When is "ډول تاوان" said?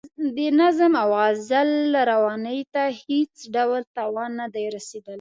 3.55-4.31